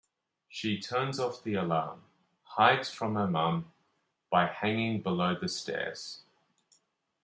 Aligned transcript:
She 0.49 0.79
turns 0.81 1.19
off 1.19 1.43
the 1.43 1.53
alarm, 1.53 2.05
hides 2.41 2.89
from 2.89 3.13
her 3.13 3.27
mom, 3.27 3.71
by 4.31 4.47
hanging 4.47 5.03
below 5.03 5.35
the 5.39 5.47
stairs. 5.47 6.23